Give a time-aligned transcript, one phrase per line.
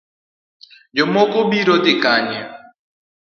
[0.95, 2.39] Jomoko biro dhi kanye?